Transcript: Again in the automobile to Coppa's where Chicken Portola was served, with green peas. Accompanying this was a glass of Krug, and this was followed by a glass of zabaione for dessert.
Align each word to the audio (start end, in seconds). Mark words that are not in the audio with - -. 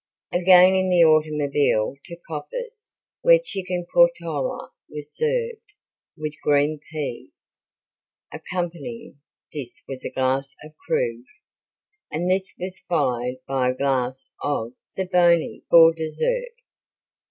Again 0.33 0.73
in 0.75 0.89
the 0.89 1.03
automobile 1.03 1.93
to 2.05 2.17
Coppa's 2.27 2.97
where 3.21 3.37
Chicken 3.37 3.85
Portola 3.93 4.71
was 4.89 5.15
served, 5.15 5.73
with 6.17 6.33
green 6.43 6.79
peas. 6.91 7.59
Accompanying 8.33 9.21
this 9.53 9.83
was 9.87 10.03
a 10.03 10.09
glass 10.09 10.55
of 10.63 10.73
Krug, 10.87 11.21
and 12.11 12.27
this 12.31 12.51
was 12.57 12.79
followed 12.89 13.41
by 13.47 13.69
a 13.69 13.75
glass 13.75 14.31
of 14.41 14.73
zabaione 14.91 15.65
for 15.69 15.93
dessert. 15.93 16.55